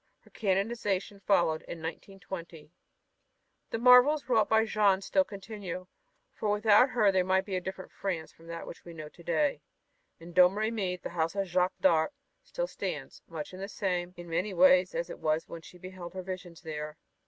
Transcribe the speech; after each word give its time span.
Her 0.21 0.31
canonization 0.31 1.19
followed 1.19 1.61
in 1.67 1.77
1920. 1.79 2.71
The 3.69 3.77
marvels 3.77 4.27
wrought 4.27 4.49
by 4.49 4.65
Jeanne 4.65 4.99
still 5.01 5.23
continue, 5.23 5.85
for 6.33 6.49
without 6.49 6.89
her 6.89 7.11
there 7.11 7.23
might 7.23 7.45
be 7.45 7.55
a 7.55 7.61
different 7.61 7.91
France 7.91 8.31
from 8.31 8.47
that 8.47 8.65
which 8.65 8.83
we 8.83 8.95
know 8.95 9.09
to 9.09 9.21
day. 9.23 9.61
In 10.19 10.33
Domremy 10.33 10.97
the 10.97 11.09
house 11.11 11.35
of 11.35 11.45
Jacques 11.45 11.77
d'Arc 11.81 12.13
still 12.43 12.65
stands, 12.65 13.21
much 13.27 13.51
the 13.51 13.67
same, 13.69 14.15
in 14.17 14.27
many 14.27 14.55
ways, 14.55 14.95
as 14.95 15.11
it 15.11 15.19
was 15.19 15.47
when 15.47 15.61
she 15.61 15.77
beheld 15.77 16.15
her 16.15 16.23
visions 16.23 16.61
there. 16.61 16.97